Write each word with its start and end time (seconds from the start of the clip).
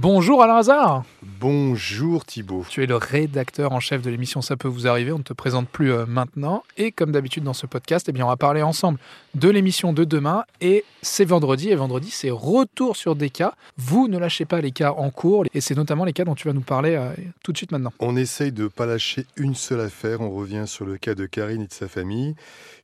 Bonjour 0.00 0.44
Alain 0.44 0.58
Hazard 0.58 1.02
Bonjour 1.40 2.24
Thibault. 2.24 2.64
Tu 2.68 2.84
es 2.84 2.86
le 2.86 2.94
rédacteur 2.94 3.72
en 3.72 3.80
chef 3.80 4.00
de 4.00 4.10
l'émission 4.10 4.40
Ça 4.42 4.56
peut 4.56 4.68
vous 4.68 4.86
arriver, 4.86 5.10
on 5.10 5.18
ne 5.18 5.24
te 5.24 5.32
présente 5.32 5.68
plus 5.68 5.90
euh, 5.90 6.06
maintenant. 6.06 6.62
Et 6.76 6.92
comme 6.92 7.10
d'habitude 7.10 7.42
dans 7.42 7.52
ce 7.52 7.66
podcast, 7.66 8.06
eh 8.08 8.12
bien, 8.12 8.24
on 8.24 8.28
va 8.28 8.36
parler 8.36 8.62
ensemble 8.62 9.00
de 9.34 9.48
l'émission 9.48 9.92
de 9.92 10.04
demain. 10.04 10.44
Et 10.60 10.84
c'est 11.02 11.24
vendredi, 11.24 11.70
et 11.70 11.74
vendredi 11.74 12.12
c'est 12.12 12.30
retour 12.30 12.96
sur 12.96 13.16
des 13.16 13.28
cas. 13.28 13.54
Vous 13.76 14.06
ne 14.06 14.18
lâchez 14.18 14.44
pas 14.44 14.60
les 14.60 14.70
cas 14.70 14.92
en 14.92 15.10
cours, 15.10 15.44
et 15.52 15.60
c'est 15.60 15.74
notamment 15.74 16.04
les 16.04 16.12
cas 16.12 16.24
dont 16.24 16.36
tu 16.36 16.46
vas 16.46 16.54
nous 16.54 16.60
parler 16.60 16.94
euh, 16.94 17.10
tout 17.42 17.50
de 17.50 17.56
suite 17.56 17.72
maintenant. 17.72 17.92
On 17.98 18.16
essaye 18.16 18.52
de 18.52 18.62
ne 18.62 18.68
pas 18.68 18.86
lâcher 18.86 19.26
une 19.34 19.56
seule 19.56 19.80
affaire, 19.80 20.20
on 20.20 20.30
revient 20.30 20.64
sur 20.68 20.84
le 20.84 20.96
cas 20.96 21.16
de 21.16 21.26
Karine 21.26 21.62
et 21.62 21.66
de 21.66 21.72
sa 21.72 21.88
famille, 21.88 22.36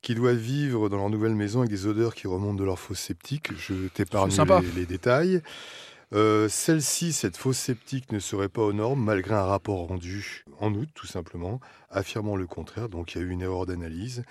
qui 0.02 0.16
doivent 0.16 0.34
vivre 0.34 0.88
dans 0.88 0.96
leur 0.96 1.10
nouvelle 1.10 1.36
maison 1.36 1.60
avec 1.60 1.70
des 1.70 1.86
odeurs 1.86 2.16
qui 2.16 2.26
remontent 2.26 2.58
de 2.58 2.64
leur 2.64 2.80
fosse 2.80 2.98
septique. 2.98 3.50
Je 3.56 3.86
t'épargne 3.94 4.32
les 4.74 4.84
détails. 4.84 5.42
Euh, 6.12 6.48
Celle-ci, 6.48 7.12
cette 7.12 7.36
fosse 7.36 7.58
septique, 7.58 8.12
ne 8.12 8.18
serait 8.18 8.48
pas 8.48 8.62
aux 8.62 8.72
normes, 8.72 9.02
malgré 9.02 9.34
un 9.34 9.44
rapport 9.44 9.86
rendu 9.88 10.44
en 10.60 10.74
août, 10.74 10.88
tout 10.94 11.06
simplement, 11.06 11.60
affirmant 11.90 12.36
le 12.36 12.46
contraire. 12.46 12.88
Donc 12.88 13.14
il 13.14 13.18
y 13.18 13.24
a 13.24 13.24
eu 13.24 13.30
une 13.30 13.42
erreur 13.42 13.66
d'analyse. 13.66 14.24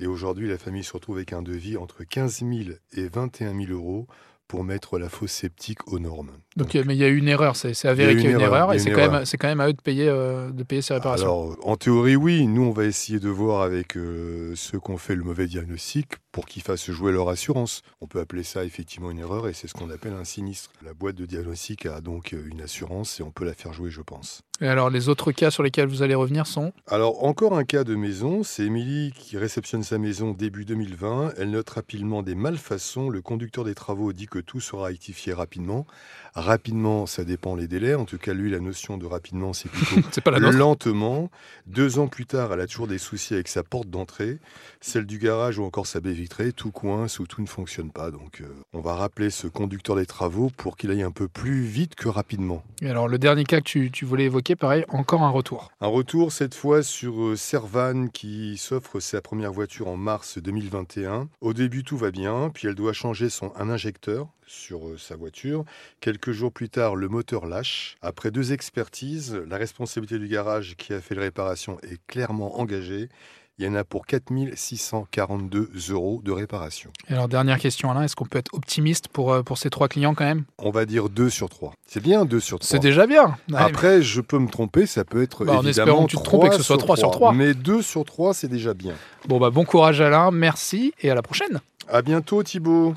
Et 0.00 0.06
aujourd'hui, 0.06 0.48
la 0.48 0.58
famille 0.58 0.84
se 0.84 0.92
retrouve 0.92 1.16
avec 1.16 1.32
un 1.32 1.42
devis 1.42 1.76
entre 1.76 2.04
15 2.04 2.38
000 2.38 2.52
et 2.92 3.08
21 3.08 3.54
000 3.54 3.72
euros 3.72 4.06
pour 4.48 4.64
mettre 4.64 4.98
la 4.98 5.10
fosse 5.10 5.32
septique 5.32 5.92
aux 5.92 5.98
normes. 5.98 6.30
Donc, 6.56 6.74
mais 6.74 6.94
il 6.94 6.98
y 6.98 7.04
a 7.04 7.08
eu 7.08 7.16
une 7.16 7.28
erreur, 7.28 7.54
c'est 7.54 7.72
avéré 7.86 8.16
qu'il 8.16 8.24
y 8.24 8.26
a 8.28 8.30
eu 8.30 8.34
une 8.34 8.40
erreur, 8.40 8.72
erreur, 8.72 8.88
et 8.88 8.92
quand, 8.92 9.26
c'est 9.26 9.36
quand 9.36 9.48
même 9.48 9.60
à 9.60 9.68
eux 9.68 9.74
de 9.74 9.82
payer, 9.82 10.08
euh, 10.08 10.50
de 10.50 10.62
payer 10.62 10.80
ces 10.80 10.94
réparations. 10.94 11.26
Alors, 11.26 11.56
en 11.62 11.76
théorie, 11.76 12.16
oui. 12.16 12.46
Nous, 12.46 12.62
on 12.62 12.70
va 12.70 12.86
essayer 12.86 13.20
de 13.20 13.28
voir 13.28 13.60
avec 13.60 13.96
euh, 13.96 14.54
ceux 14.56 14.80
qui 14.80 14.90
ont 14.90 14.96
fait 14.96 15.14
le 15.14 15.22
mauvais 15.22 15.46
diagnostic 15.46 16.14
pour 16.32 16.46
qu'ils 16.46 16.62
fassent 16.62 16.90
jouer 16.90 17.12
leur 17.12 17.28
assurance. 17.28 17.82
On 18.00 18.06
peut 18.06 18.20
appeler 18.20 18.42
ça 18.42 18.64
effectivement 18.64 19.10
une 19.10 19.18
erreur 19.18 19.48
et 19.48 19.52
c'est 19.52 19.68
ce 19.68 19.74
qu'on 19.74 19.90
appelle 19.90 20.12
un 20.12 20.24
sinistre. 20.24 20.70
La 20.84 20.94
boîte 20.94 21.16
de 21.16 21.26
diagnostic 21.26 21.86
a 21.86 22.00
donc 22.00 22.32
euh, 22.32 22.48
une 22.50 22.60
assurance 22.60 23.20
et 23.20 23.22
on 23.22 23.30
peut 23.30 23.44
la 23.44 23.54
faire 23.54 23.72
jouer, 23.72 23.90
je 23.90 24.02
pense. 24.02 24.42
Et 24.60 24.66
alors 24.66 24.90
les 24.90 25.08
autres 25.08 25.30
cas 25.30 25.50
sur 25.50 25.62
lesquels 25.62 25.88
vous 25.88 26.02
allez 26.02 26.16
revenir 26.16 26.46
sont? 26.46 26.72
Alors, 26.88 27.24
encore 27.24 27.56
un 27.56 27.64
cas 27.64 27.84
de 27.84 27.94
maison. 27.94 28.42
C'est 28.42 28.64
Émilie 28.64 29.12
qui 29.14 29.38
réceptionne 29.38 29.84
sa 29.84 29.98
maison 29.98 30.32
début 30.32 30.64
2020. 30.64 31.34
Elle 31.38 31.50
note 31.50 31.70
rapidement 31.70 32.22
des 32.22 32.34
malfaçons. 32.34 33.08
Le 33.08 33.22
conducteur 33.22 33.64
des 33.64 33.74
travaux 33.74 34.12
dit 34.12 34.26
que 34.26 34.40
tout 34.40 34.60
sera 34.60 34.86
rectifié 34.86 35.32
rapidement. 35.32 35.86
Rapidement, 36.34 37.06
ça 37.06 37.24
dépend 37.24 37.54
les 37.54 37.68
délais. 37.68 37.94
En 37.94 38.04
tout 38.04 38.18
cas, 38.18 38.34
lui, 38.34 38.50
la 38.50 38.58
notion 38.58 38.98
de 38.98 39.06
rapidement, 39.06 39.52
c'est 39.52 39.68
plutôt 39.68 40.20
pas 40.24 40.32
la 40.32 40.50
lentement. 40.50 41.30
Deux 41.66 41.98
ans 41.98 42.08
plus 42.08 42.26
tard, 42.26 42.52
elle 42.52 42.60
a 42.60 42.66
toujours 42.66 42.88
des 42.88 42.98
soucis 42.98 43.34
avec 43.34 43.48
sa 43.48 43.62
porte 43.62 43.88
d'entrée, 43.88 44.38
celle 44.80 45.06
du 45.06 45.18
garage 45.18 45.58
ou 45.58 45.64
encore 45.64 45.86
sa 45.86 46.00
baie 46.00 46.14
vitrée. 46.18 46.52
Tout 46.52 46.70
coince 46.70 47.18
ou 47.18 47.26
tout 47.26 47.40
ne 47.42 47.46
fonctionne 47.46 47.90
pas. 47.90 48.10
Donc, 48.10 48.40
euh, 48.40 48.46
on 48.72 48.80
va 48.80 48.94
rappeler 48.94 49.30
ce 49.30 49.46
conducteur 49.46 49.96
des 49.96 50.06
travaux 50.06 50.50
pour 50.56 50.76
qu'il 50.76 50.90
aille 50.90 51.02
un 51.02 51.10
peu 51.10 51.28
plus 51.28 51.62
vite 51.62 51.94
que 51.94 52.08
rapidement. 52.08 52.62
Et 52.82 52.88
alors 52.88 53.08
le 53.08 53.18
dernier 53.18 53.44
cas 53.44 53.58
que 53.58 53.64
tu, 53.64 53.90
tu 53.90 54.04
voulais 54.04 54.24
évoquer, 54.24 54.56
pareil, 54.56 54.84
encore 54.88 55.22
un 55.22 55.30
retour. 55.30 55.70
Un 55.80 55.88
retour 55.88 56.32
cette 56.32 56.54
fois 56.54 56.82
sur 56.82 57.22
euh, 57.22 57.36
Servan 57.36 58.08
qui 58.08 58.56
s'offre 58.56 59.00
sa 59.00 59.20
première 59.20 59.52
voiture 59.52 59.88
en 59.88 59.96
mars 59.96 60.38
2021. 60.38 61.28
Au 61.40 61.52
début 61.52 61.84
tout 61.84 61.96
va 61.96 62.10
bien, 62.10 62.50
puis 62.52 62.68
elle 62.68 62.74
doit 62.74 62.92
changer 62.92 63.30
son 63.30 63.52
un 63.56 63.70
injecteur 63.70 64.28
sur 64.46 64.88
euh, 64.88 64.96
sa 64.96 65.16
voiture. 65.16 65.64
Quelques 66.00 66.32
jours 66.32 66.52
plus 66.52 66.68
tard, 66.68 66.96
le 66.96 67.08
moteur 67.08 67.46
lâche. 67.46 67.96
Après 68.02 68.30
deux 68.30 68.52
expertises, 68.52 69.34
la 69.34 69.56
responsabilité 69.56 70.18
du 70.18 70.28
garage 70.28 70.76
qui 70.76 70.92
a 70.92 71.00
fait 71.00 71.14
les 71.14 71.20
réparations 71.20 71.78
est 71.82 72.00
clairement 72.06 72.58
engagée. 72.58 73.08
Il 73.60 73.66
y 73.66 73.68
en 73.68 73.74
a 73.74 73.82
pour 73.82 74.06
4642 74.06 75.70
euros 75.90 76.20
de 76.24 76.30
réparation. 76.30 76.90
Et 77.10 77.14
alors 77.14 77.26
dernière 77.26 77.58
question 77.58 77.90
Alain, 77.90 78.04
est-ce 78.04 78.14
qu'on 78.14 78.24
peut 78.24 78.38
être 78.38 78.54
optimiste 78.54 79.08
pour, 79.08 79.32
euh, 79.32 79.42
pour 79.42 79.58
ces 79.58 79.68
trois 79.68 79.88
clients 79.88 80.14
quand 80.14 80.24
même? 80.24 80.44
On 80.58 80.70
va 80.70 80.86
dire 80.86 81.08
2 81.08 81.28
sur 81.28 81.48
3. 81.48 81.72
C'est 81.86 82.00
bien 82.02 82.24
2 82.24 82.38
sur 82.38 82.60
3. 82.60 82.68
C'est 82.68 82.78
déjà 82.78 83.08
bien. 83.08 83.36
Après, 83.54 84.00
je 84.00 84.20
peux 84.20 84.38
me 84.38 84.48
tromper, 84.48 84.86
ça 84.86 85.04
peut 85.04 85.22
être 85.22 85.44
Bah, 85.44 85.58
en 85.58 85.66
espérant 85.66 86.04
que 86.04 86.10
tu 86.10 86.16
te 86.18 86.22
trompes 86.22 86.44
et 86.44 86.50
que 86.50 86.56
ce 86.56 86.62
soit 86.62 86.78
3 86.78 86.96
sur 86.96 87.10
3. 87.10 87.32
Mais 87.32 87.52
2 87.54 87.82
sur 87.82 88.04
3, 88.04 88.32
c'est 88.32 88.48
déjà 88.48 88.74
bien. 88.74 88.94
Bon 89.26 89.40
bah 89.40 89.50
bon 89.50 89.64
courage 89.64 90.00
Alain, 90.00 90.30
merci 90.30 90.92
et 91.00 91.10
à 91.10 91.16
la 91.16 91.22
prochaine. 91.22 91.60
À 91.88 92.02
bientôt 92.02 92.42
Thibaut 92.44 92.94